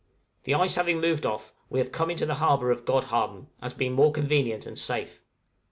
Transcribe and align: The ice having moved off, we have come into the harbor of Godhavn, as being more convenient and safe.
The 0.45 0.55
ice 0.55 0.73
having 0.77 0.99
moved 0.99 1.27
off, 1.27 1.53
we 1.69 1.77
have 1.77 1.91
come 1.91 2.09
into 2.09 2.25
the 2.25 2.33
harbor 2.33 2.71
of 2.71 2.85
Godhavn, 2.85 3.49
as 3.61 3.75
being 3.75 3.93
more 3.93 4.11
convenient 4.11 4.65
and 4.65 4.79
safe. 4.79 5.21